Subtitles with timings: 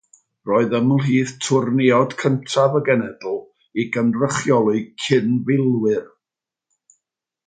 [0.49, 3.35] Roedd ymhlith twrneiod cyntaf y genedl
[3.83, 6.01] i gynrychioli cyn-filwyr.